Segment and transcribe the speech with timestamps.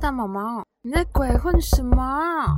[0.00, 2.56] 大毛毛，你在鬼混什么？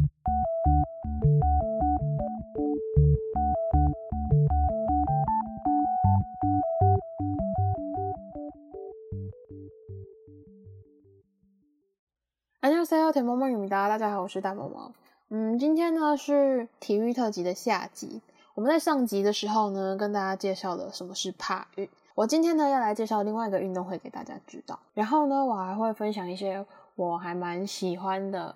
[12.61, 14.93] 大家好，甜萌萌雨达，大家好，我是大毛毛。
[15.31, 18.23] 嗯，今天呢是体育特辑的下集。
[18.55, 21.89] 我们在上集的时候呢，跟大家介绍了什么是帕运。
[22.15, 24.79] 我今天呢要来介绍另外一个运动会给大家知道。
[24.95, 26.65] 然后呢，我还会分享一些
[26.95, 28.55] 我还蛮喜欢的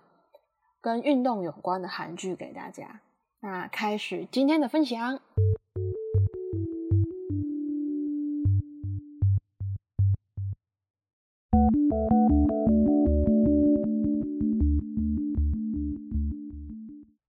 [0.81, 3.01] 跟运动有关的韩剧给大家。
[3.41, 5.21] 那开始今天的分享。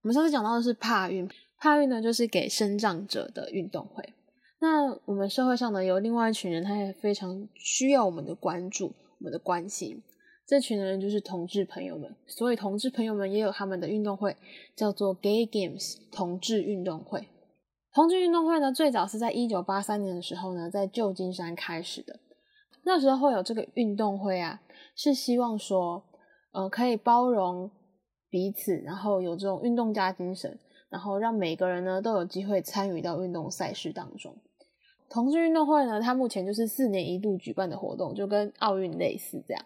[0.02, 4.14] 我们上次讲到的是帕运，帕运呢就是给生长者的运动会。
[4.60, 10.02] 那我们社会上呢有另外一群人，他也非常需要我们的关注、我们的关心。
[10.48, 14.34] 这群人就是同志朋友们，所以同志朋友们也有他们的运动会，
[14.74, 17.28] 叫做 Gay Games 同志运动会。
[17.92, 22.18] 同志运动会呢，最早是在一九八三年的时候呢，在旧金山开始的。
[22.84, 24.62] 那时候会有这个运动会啊，
[24.96, 26.02] 是希望说，
[26.52, 27.70] 呃，可以包容。
[28.30, 30.58] 彼此，然后有这种运动家精神，
[30.90, 34.36] 然后让每个人呢都有机会参与到运动赛事当中。
[35.08, 39.64] 同志运动会呢，它目前就是四年一度举办的活动，就跟奥运类似这样。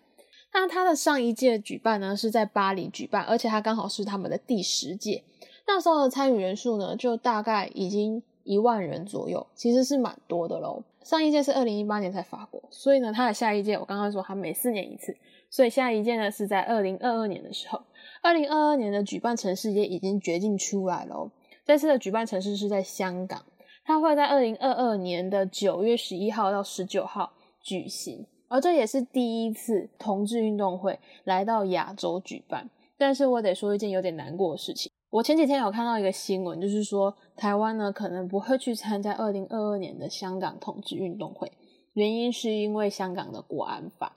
[0.53, 5.25] 那它的上一届举办呢是在巴黎举办，而且它刚好是他们的第十届。
[5.67, 10.83] 那时候的参与人数呢，就大概已经一万人左右，其实是蛮多的喽。
[11.03, 15.17] 上一届是二零一八年才发过，所以呢，它的下一届我刚刚说它每四年一次，
[15.51, 17.81] 所以下一届呢是在二零二二年的时候。
[18.21, 21.31] 二零二二年的举办城市也已经决定出来了，
[21.65, 23.45] 这次的举办城市是在香港，
[23.85, 32.69] 它会在二零二二年的九月十一号到十九号举行，而这也是第一次同志运动会来到亚洲举办。
[32.99, 41.51] 但是我得说一件有点难过的事情，我前几天有看到一个新闻，就是说台湾呢可能不会去参加二零二二年的香港同志运动会，
[41.95, 44.15] 原因是因为香港的国安法。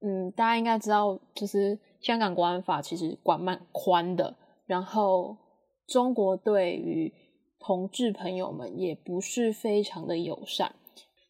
[0.00, 4.34] 嗯，大家应该知道，就是香港国安法其实管蛮宽的，
[4.66, 5.36] 然后
[5.86, 7.12] 中国对于
[7.60, 10.74] 同志朋友们也不是非常的友善。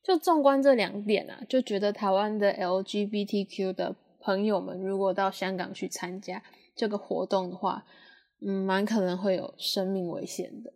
[0.05, 6.43] 就纵观这两点啊，就觉得台湾的 LGBTQ 的朋友们如果到香港去参加
[6.77, 7.87] 这个活动的话，
[8.47, 10.73] 嗯，蛮可能会有生命危险的。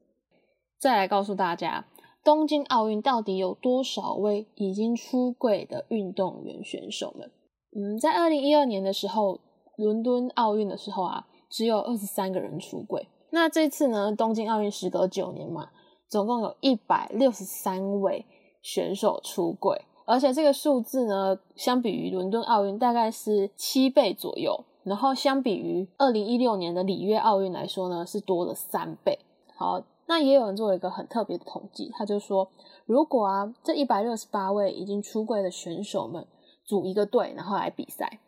[0.78, 1.86] 再来告诉大家，
[2.24, 7.30] 东京奥运到底有多少位已经出柜的运动员选手们？
[7.76, 9.40] 嗯，在二零一二年的时候，
[9.76, 13.06] 伦敦奥运的时候啊，只有二十三个人出柜。
[13.30, 15.68] 那这次呢，东京奥运时隔九年嘛，
[16.08, 18.24] 总共有一百六十三位
[18.62, 24.64] 选手出柜，而且这个数字呢，相比于伦敦奥运大概是七倍左右。
[24.84, 29.18] 然后相比于二零一六年的里约奥运来说呢，是多了三倍。
[29.56, 32.50] 好，那也有人做了一个很特别的统计，他就说，
[32.86, 36.26] 如果啊，这一百六十八位已经出柜的选手们。
[36.64, 38.20] 组一个队，然后来比赛。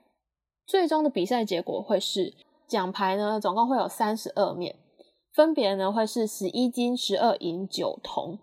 [0.67, 2.33] 最终的比赛结果会是
[2.67, 4.77] 奖牌呢，总共会有三十二面，
[5.35, 8.39] 分别呢会是十一金、十二银、九铜。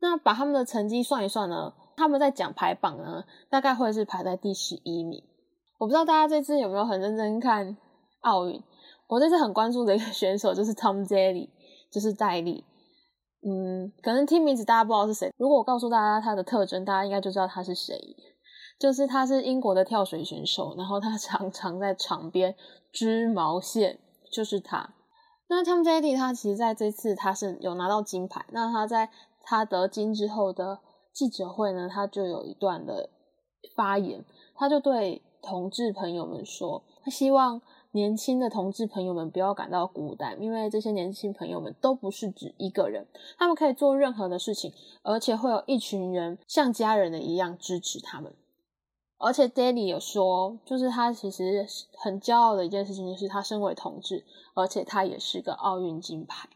[0.00, 5.22] 那把他们的成绩算一算呢，他们在奖牌榜呢大概会是排在第十一名。
[5.78, 7.76] 我不知道大家这次有没有很认真看
[8.20, 8.62] 奥运？
[9.08, 11.48] 我这次很关注的一个选手就是 Tom Daly，
[11.90, 12.64] 就是戴利。
[13.42, 15.32] 嗯，可能听名字大家不知道是谁。
[15.38, 17.98] 如果我告诉大家他的特征，大家应该就知道他是谁。
[18.78, 22.54] 就是他是英国的跳水选手，然后他常常在场边
[22.92, 23.98] 织毛线，
[24.32, 24.94] 就是他。
[25.48, 29.10] 那 Tom Daddy 他其实在这次他是有拿到金牌，那他在
[29.42, 30.80] 他得金之后的
[31.12, 33.10] 记者会呢，他就有一段的
[33.74, 34.24] 发言，
[34.54, 37.60] 他就对同志朋友们说，他希望
[37.92, 43.06] 年轻的同志朋友们不要感到孤单，因为这些年轻朋友们都不是指一个人，
[43.38, 48.32] 他们可以做任何的事情，而且会有一群人像家人的一样支持他们。
[49.22, 51.66] 而且 Daddy 有说，就是他其实
[51.98, 54.24] 很骄傲的一件事情，就是他身为同志，
[54.54, 56.48] 而且他也是个奥运金牌，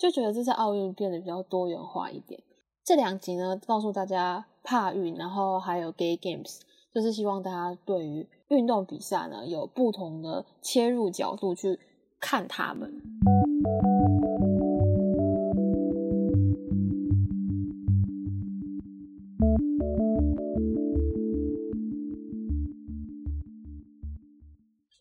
[0.00, 2.40] 就觉得这次奥运变得比较多元化一点。
[2.82, 6.60] 这两集呢，告诉大家帕运，然后还有 Gay Games，
[6.94, 11.78] 就是希望大家对于运动比赛呢有不同的切入角度去
[12.18, 12.90] 看他们。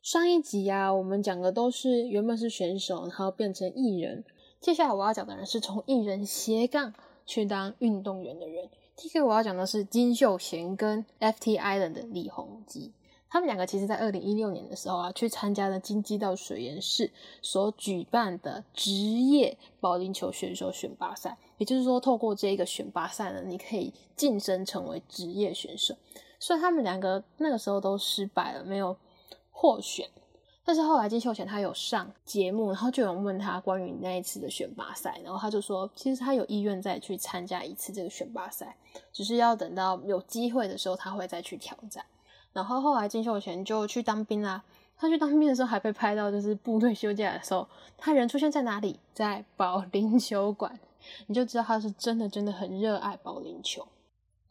[0.03, 4.25] 上一集呀，我们讲的都是原本是选手，然后变成艺人。
[4.61, 6.93] 接下来我要讲的人是从艺人斜杠
[7.25, 8.69] 去当运动员的人。
[8.97, 12.91] 第一个我要讲的是金秀贤跟 FT Island 的李弘基。
[13.29, 17.09] 他们两个其实在二零一六年的时候啊，去参加了金鸡道水源市
[17.41, 21.37] 所举办的职业保龄球选手选拔赛。
[21.57, 25.95] 也就是说，透过这个选拔赛呢，你可以晋升成为职业选手。
[26.37, 28.97] 所以他们两个那个时候都失败了，没有
[29.51, 30.09] 获选。
[30.69, 38.77] 但是后来金秀贤他有上节目，然后就有问他关于那一次的选拔赛，然后他就说，其实他有意愿再去参加一次这个选拔赛，
[39.11, 42.05] 只是要等到有机会的时候他会再去挑战。
[42.53, 44.63] 然后后来金秀贤就去当兵啦。
[44.95, 47.67] 他去当兵的时候还被拍到，就是部队休假的时候，
[47.97, 48.99] 他人出现在哪里？
[49.11, 50.79] 在保龄球馆，
[51.25, 53.87] 你就知道他是真的真的很热爱保龄球。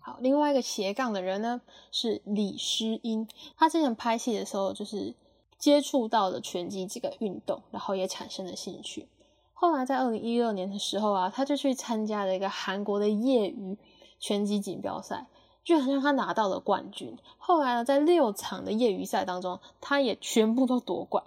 [0.00, 1.60] 好，另外一个斜杠的人呢
[1.92, 5.14] 是李诗英，他之前拍戏的时候就是
[5.58, 9.08] 接触到了拳击这个运动，然后也产生了兴趣。
[9.52, 13.76] 后来在二零一六年的时候啊，他就去参加了一个韩国的业余
[14.20, 15.26] 拳击锦标赛。
[15.64, 17.14] 就好像他拿到了冠军。
[17.36, 21.22] 后来呢，在六场的业余赛当中，他也全部都夺冠。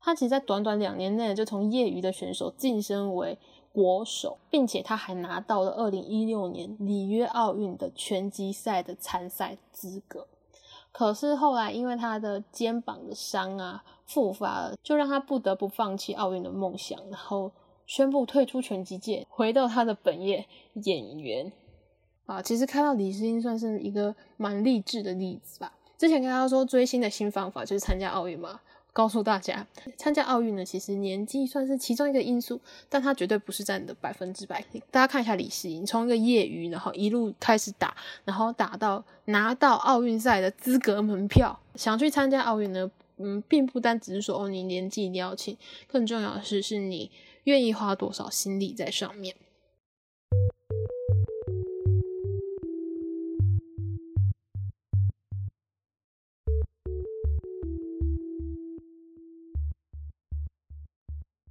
[0.00, 3.38] 他其实，在短短两年内就从业余的选手晋升为
[3.72, 10.26] 国手，并且他还拿到了二零一六年里约奥运的拳击赛的参赛资格。
[10.96, 17.52] 可是后来，因为他的肩膀的伤啊复发了，就让他不得不放弃奥运的梦想，然后
[17.84, 20.46] 宣布退出拳击界，回到他的本业
[20.84, 21.52] 演员。
[22.24, 25.70] 啊，其实看到李诗英算是一个蛮励志的例子吧。
[25.98, 28.58] 之前跟他说追星的新方法就是参加奥运嘛，
[28.96, 29.66] 告诉大家
[29.98, 32.58] 参加奥运呢，其实年纪算是其中一个因素，
[32.88, 34.64] 但它绝对不是占的百分之百。
[34.90, 37.94] 大家看一下李诗英，从一个业余，然后一路开始打，
[38.24, 45.54] 然后打到拿到奥运赛的资格门票，想去参加奥运呢，嗯，并不单只是说哦你年纪一定要轻，
[45.86, 47.10] 更重要的是是你
[47.44, 49.36] 愿意花多少心力在上面。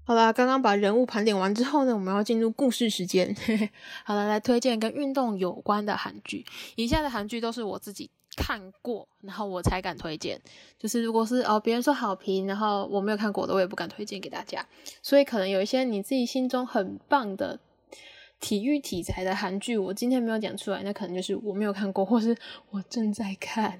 [0.07, 3.35] 好了，刚刚把人物盘点完之后呢，我们要进入故事时间。
[4.05, 6.45] 好了，来推荐跟运动有关的韩剧。
[6.75, 10.39] 以下的韩剧都是我自己看过，然后我才敢推荐。
[10.77, 14.63] 就是如果是哦别人说好评，然后我没有看过的，我也不敢推荐给大家。
[15.01, 17.59] 所以可能有一些你自己心中很棒的
[18.39, 22.37] 体育题材的韩剧，我今天没有讲出来，那可能就是我没有看过，或是
[22.69, 23.79] 我正在看。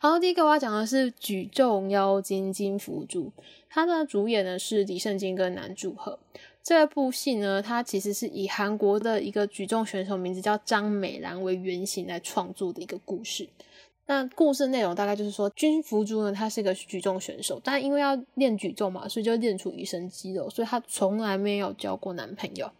[0.00, 3.26] 好，第一个我要讲的是《举重妖精金福珠》，
[3.68, 6.18] 它的主演呢是李圣经跟南柱赫。
[6.62, 13.48] 这部戏呢，它其实是以韩国的一个举重选手名字叫张美兰为原型来创作的一个故事。
[14.06, 22.70] 那故事内容大概就是说，金福珠呢，她是一个举重选手，但因为要练举重嘛，所以就练出一身肌肉，所以她从来没有交过男朋友。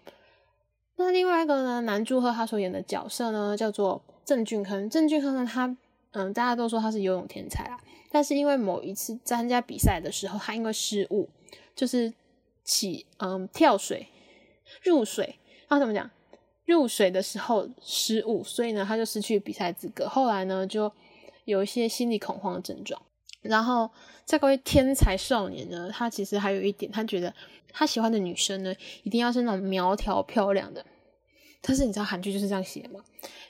[0.96, 4.88] 那另外一个呢，南柱赫他所演的角色呢，叫做郑俊亨。
[4.90, 5.76] 郑俊亨呢，他
[6.12, 7.78] 嗯，大家都说他是游泳天才啦，
[8.10, 11.28] 但是因为某一次参加比赛的时候，他因为失误，
[11.74, 12.12] 就是
[12.64, 14.08] 起嗯跳水
[14.82, 15.38] 入水，
[15.68, 16.10] 他怎么讲？
[16.66, 20.08] 入水的时候失误，所以呢他就失去比赛资格。
[20.08, 20.92] 后来呢就
[21.44, 23.00] 有一些心理恐慌的症状。
[23.40, 23.90] 然后
[24.24, 27.34] 这位天才少年呢，他其实还有一点，他觉得
[27.72, 30.84] 他喜欢的女生呢，一定要是那种苗条漂亮的。
[31.62, 33.00] 但是你知道韩剧就是这样写吗？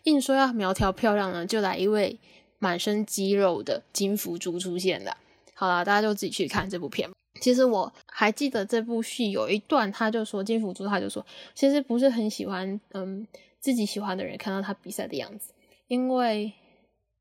[0.04, 2.20] 硬说要苗条漂亮呢，就来一位。
[2.62, 5.16] 满身肌肉的金福珠出现了。
[5.52, 7.10] 好了，大家就自己去看这部片。
[7.40, 11.26] 其实我还记得这部戏有一段，他就说金福珠，他就说
[11.56, 13.26] 其实不是很喜欢，嗯，
[13.58, 15.52] 自己喜欢的人看到他比赛的样子，
[15.88, 16.52] 因为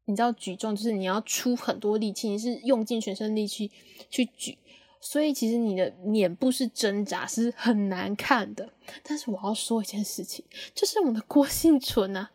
[0.05, 3.71] 你知道举重就是你要出很多力气，你是用尽全身力气
[4.11, 4.59] 去举，
[4.99, 8.69] 所以其实你的脸部是挣扎，是很难看的。
[9.01, 10.45] 但是我要说一件事情，
[10.75, 12.29] 就是我们的郭幸存啊。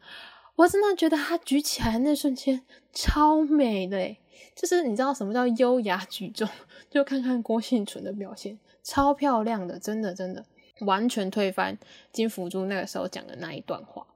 [0.56, 4.16] 我真的觉得他举起来那瞬间超美的
[4.54, 6.48] 就是你知道什么叫优雅举重？
[6.90, 10.42] 就看看郭幸存的表现，超漂亮的，真的真的
[10.80, 11.76] 完全推翻
[12.10, 14.06] 金福珠那个时候讲的那一段话。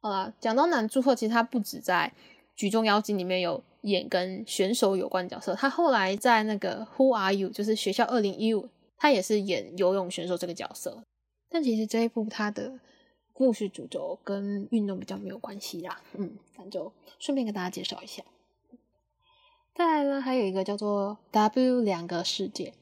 [0.00, 2.12] 好啦，讲到男祝贺，其实他不止在
[2.56, 11.04] 举重妖精里面有演跟选手有关角色，他后来在那个 Who Are You 就是学校二零一五，他也是演游泳选手这个角色。
[11.48, 12.80] 但其实这一部他的。
[13.40, 18.22] 故事主轴跟运动比较没有关系啦，嗯，咱就顺便跟大家介绍一下。
[19.74, 22.74] 再来呢，还有一个叫做 W 两个世界，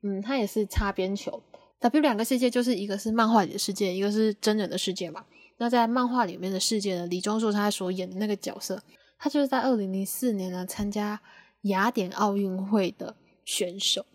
[0.00, 1.42] 嗯，它也是擦边球。
[1.80, 5.26] W 两个世界就是一个是漫画里的世界，一个是真人的世界嘛。
[5.58, 8.82] 那在漫画里面的世界呢，李钟硕他所演的那个角色，
[9.18, 11.20] 他就是在二零零四年呢参加
[11.64, 14.06] 雅典奥运会的选手。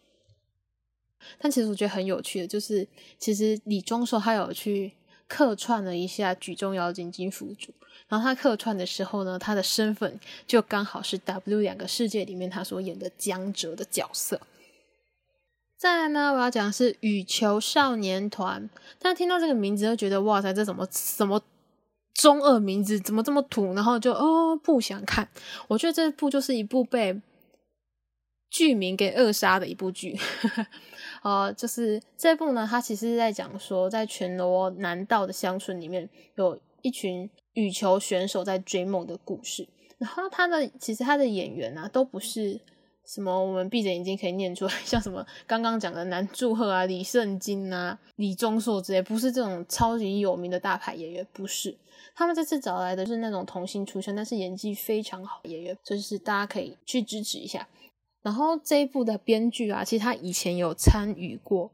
[1.37, 2.87] 但其实我觉得很有趣的，就是
[3.19, 4.93] 其实李钟硕他有去。
[5.31, 7.73] 客串了一下举重妖精金福珠。
[8.09, 14.41] 然后他客串的时候呢，他的身份就刚好是 W 两个世界里面他所演的江哲的角色。
[15.77, 18.69] 再来呢，我要讲的是羽球少年团。
[18.99, 21.41] 大家听到这个名字就觉得哇塞，这怎么什么
[22.13, 23.73] 中二名字，怎么这么土？
[23.73, 25.29] 然后就哦不想看。
[25.69, 27.21] 我觉得这部就是一部被
[28.49, 30.19] 剧名给扼杀的一部剧。
[31.21, 37.29] 呃，就是这部呢，它其实是在讲说，在全罗南道的乡村里面有一群。
[37.53, 42.57] 羽球选手在追梦的故事，然后他的其实他的演员啊，都不是
[43.05, 51.77] 什么我们闭着眼睛可以念出来， 像什么刚刚讲的南柱赫啊、李圣经啊、李钟硕之类，不是这种超级有名的大牌演员，不是。
[52.15, 57.67] 他们这次找来的是那种童星出身，但是演技非常好演员，就是大家可以去支持一下。
[58.21, 61.69] 然后这一部的编剧啊，其实他以前有参与过《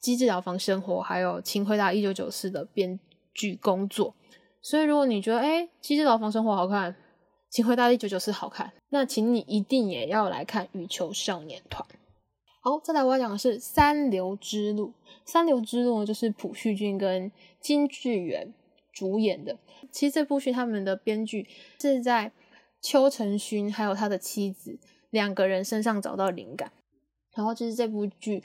[0.00, 2.98] 机智牢房生活》还有《请回答一九九四》的编
[3.32, 4.14] 剧工作。
[4.60, 6.92] 所以，如果你觉得哎，《机智牢房生活》好看，
[7.48, 11.86] 《请回答一九九四》好看，那请你一定也要来看《羽球少年团》。
[12.60, 14.86] 好，再来我要讲的是《三流之路》。
[15.24, 17.30] 《三流之路》呢就是朴叙俊跟
[17.60, 18.52] 金智媛
[18.92, 19.56] 主演的。
[19.92, 21.46] 其实这部剧他们的编剧
[21.80, 22.32] 是在
[22.82, 24.76] 邱成勋还有他的妻子
[25.10, 26.72] 两个人身上找到灵感。
[27.34, 28.42] 然后，其实这部剧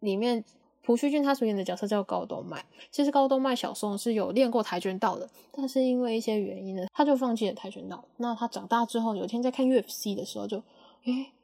[0.00, 0.44] 里面。
[0.80, 8.02] 朴叙俊他所演的角色叫高东麦，其实高东麦小时候是有练过跆拳道的，但是因为一些原因呢，他就放弃了跆拳道。
[8.16, 10.62] 那他长大之后，有一天在看 UFC 的时候，就
[11.04, 11.34] 诶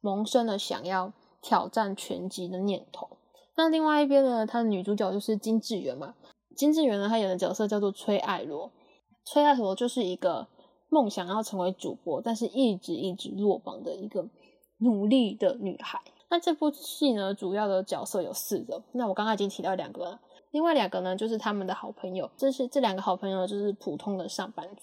[0.00, 1.12] 萌生了想要
[1.42, 3.18] 挑战拳击的念头。
[3.56, 6.14] 那另外一边呢，他的女主角就是金智媛嘛，
[6.56, 8.72] 金智媛呢，她演的角色叫做崔爱罗，
[9.22, 10.48] 崔爱罗就是一个
[10.88, 14.28] 梦想要成为主播，但是一直一直落榜的一个
[14.78, 16.00] 努力的女孩。
[16.30, 18.82] 那这部戏呢，主要的角色有四个。
[18.92, 22.30] 那我刚刚已经提到两个了，另外两个呢，就是他们的好朋友。
[22.36, 24.82] 这是这两个好朋友，就是普通的上班族。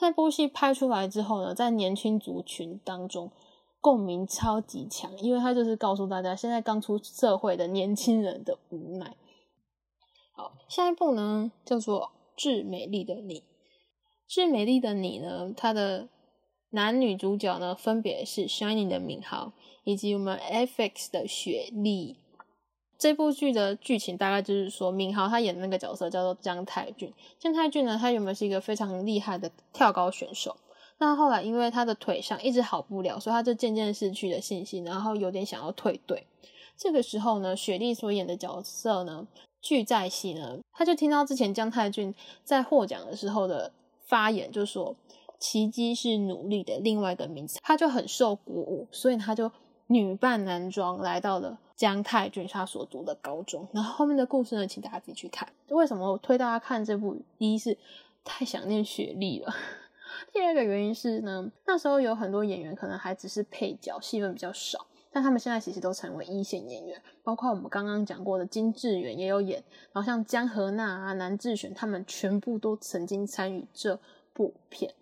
[0.00, 3.30] 那部戏拍出来之后呢，在年轻族群当中
[3.80, 9.16] 共鸣超级强，因为他就是告诉大家，现在刚出社会的年轻人的无奈。
[10.34, 12.00] 好，下一部呢，叫做
[12.34, 13.40] 《致美丽的你》。
[14.32, 16.08] 《致美丽的你》呢，它的
[16.70, 19.52] 男女主角呢，分别是 Shining 的敏豪。
[19.84, 22.16] 以及我们 FX 的雪莉，
[22.96, 27.12] 这部剧的剧情大概就是说，敏豪他演的那个角色叫做姜泰俊。
[27.38, 30.56] 姜泰俊呢，他原本是一个非常厉害的跳高选手，
[30.96, 36.26] 那后来因为他的腿伤一直好不了，所以他就渐渐失去了信心，然后有点想要退队。
[36.78, 39.26] 这个时候呢，雪莉所演的角色呢，
[39.60, 43.72] 剧在戏呢，他就听到之前姜泰俊在获奖的时候的
[44.12, 44.94] 发言，就说
[45.38, 49.50] 奇迹是努力的另外一个名字，他就很受鼓舞，所以他就。
[49.88, 55.46] 女扮男装来到了姜泰俊他所读的高中，然后后面的故事呢，请大家自己去看。
[55.68, 57.20] 为什么我推大家看这部？
[57.36, 57.76] 一是
[58.24, 59.54] 太想念雪莉了，
[60.32, 74.00] 第二个原因是呢，那时候有很多演员可能还只是配角，戏份比较少，但他们现在其实都成为一线演员，包括我们刚刚讲过的金智媛也有演，然后像江河娜啊、南智璇他们全部都曾经参与这
[74.32, 74.94] 部片。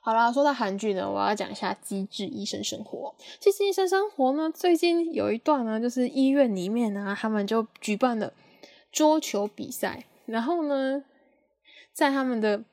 [0.00, 3.14] 好啦，说到韩剧呢，我要讲一下《机智医生生活》。
[3.44, 8.32] 《机智医生生活》呢，最近有一段呢，就是医院里面呢，他们就举办了
[8.90, 10.06] 桌球比赛。
[10.24, 11.04] 然后呢，
[11.92, 12.64] 在他们的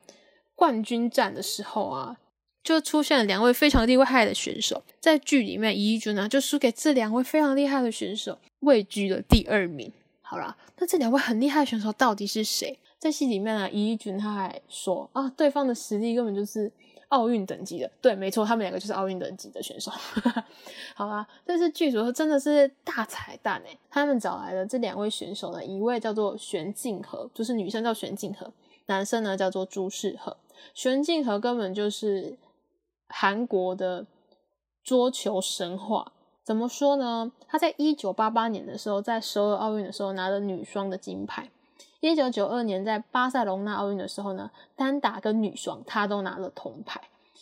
[0.54, 2.16] 冠军战的时候啊，
[2.66, 4.82] 就出现了两位非常厉害的选手。
[4.98, 9.92] 在剧里面，伊君呢就输给这两位非常厉害的选手，位居了第二名。
[10.20, 12.76] 好啦，那这两位很厉害的选手到底是谁？
[12.98, 16.70] 在戏里面呢，伊君他还说啊，对方的实力根本就是。
[17.10, 19.92] 奥运等级的，对，没错，他们两个就是奥运等级的选手。
[20.92, 28.52] 好啦，但是剧组真的是大彩蛋哎，他们找来的这两位选手呢，一位叫做玄静和，就是女生叫玄静和，
[28.86, 30.36] 男生呢叫做朱世和。
[30.74, 32.36] 玄静和根本就是
[33.08, 34.06] 韩国的
[34.82, 36.12] 桌球神话。
[36.44, 37.32] 怎么说呢？
[37.48, 41.50] 他在一九八八年的时候，在首尔奥运的时候拿了女双的金牌。
[41.98, 47.00] 一九九二年在巴塞隆纳奥运的时候呢，单打跟女双他都拿了铜牌。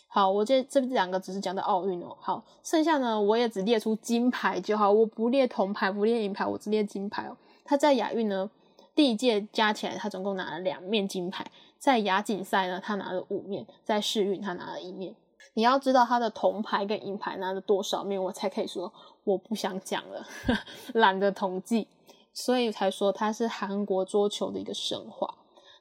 [0.09, 2.17] 好，我这这两个只是讲的奥运哦。
[2.19, 7.37] 好，剩下呢我也只列出金牌就好，我不列铜牌，不列银牌，我只列金牌哦。
[7.63, 8.51] 他在亚运呢
[8.95, 11.45] 第一届加起来他总共拿了两面金牌，
[11.79, 15.15] 在亚锦赛呢他拿了五面，在世运他拿了一面。
[15.53, 18.93] 你要知道他的铜牌跟银牌拿了多少面，我才可以说
[19.25, 20.27] 我不想讲了，
[20.95, 21.87] 懒得统计。
[22.33, 25.37] 所以才说他是韩国桌球的一个神话。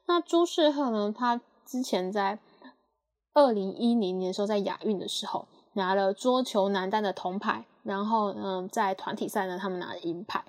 [0.05, 1.12] 那朱世赫呢？
[1.17, 2.38] 他之前在
[3.34, 10.46] 二零一零年时候，在亚运的时候拿了桌球男单的铜牌，然后嗯，在团体赛呢，他们拿了银牌。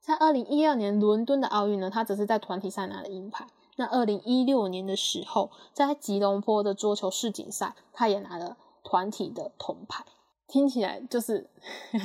[0.00, 3.46] 在二零一二年伦敦的奥运呢，他只是在团体赛拿了银牌。
[3.80, 10.04] 那二零一六年的时候，在吉隆坡的桌球世锦赛，他也拿了团体的铜牌。
[10.48, 11.48] 听起来就是，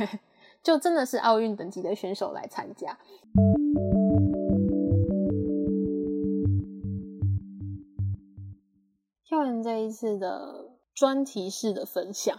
[0.61, 2.99] 就真的是奥运等级的选手来参加。
[9.25, 12.37] 听完这一次的专题式的分享，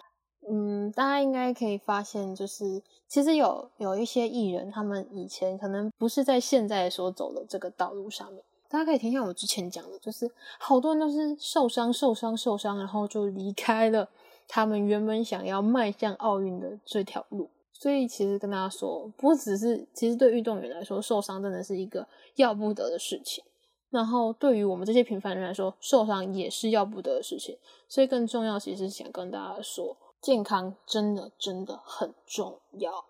[0.49, 8.45] 嗯，大家应该可以发现，就是其实有有一些艺人，他们以前可能不是在现在所走的这个道路上面。
[8.75, 10.29] 大家可以听一下我之前讲的，就是
[10.59, 14.09] 好多人都是受伤、受伤、受伤，然后就离开了
[14.49, 17.49] 他们原本想要迈向奥运的这条路。
[17.73, 22.05] 所以其实跟大家说，不只是其实对运动员来说，受伤真的是一个
[22.35, 23.45] 要不得的事情。
[23.91, 27.57] 然后对于我们这些平凡人来说，受伤也是要不得的事情。
[27.89, 33.05] 所以更重要，其实是想跟大家说，健康真的真的很重要。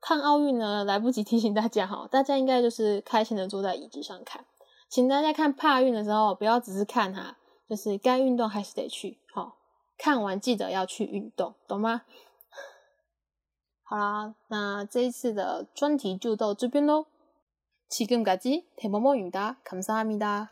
[0.00, 4.44] 看奥运呢，来不及提醒大家哈，大家应该就是开心的坐在椅子上看。
[4.89, 7.37] 请大家看帕运的时候，不要只是看哈，
[7.69, 9.19] 就是该运动还是得去。
[9.33, 9.57] 好，
[9.97, 12.03] 看完记得要去运动，懂吗？
[13.83, 17.05] 好啦，那这一次的专题就到这边喽。
[17.89, 20.51] 지금까지대범어입니다감사합니다